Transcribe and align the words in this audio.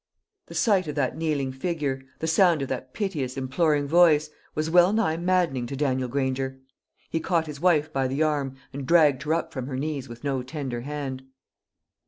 The 0.47 0.55
sight 0.55 0.87
of 0.87 0.95
that 0.95 1.15
kneeling 1.15 1.51
figure, 1.51 2.01
the 2.17 2.25
sound 2.25 2.63
of 2.63 2.69
that 2.69 2.91
piteous 2.91 3.37
imploring 3.37 3.87
voice, 3.87 4.31
was 4.55 4.67
well 4.67 4.91
nigh 4.93 5.15
maddening 5.15 5.67
to 5.67 5.75
Daniel 5.75 6.07
Granger. 6.07 6.59
He 7.11 7.19
caught 7.19 7.45
his 7.45 7.61
wife 7.61 7.93
by 7.93 8.07
the 8.07 8.23
arm, 8.23 8.55
and 8.73 8.87
dragged 8.87 9.21
her 9.21 9.33
up 9.35 9.53
from 9.53 9.67
her 9.67 9.75
knees 9.77 10.09
with 10.09 10.23
no 10.23 10.41
tender 10.41 10.81
hand. 10.81 11.25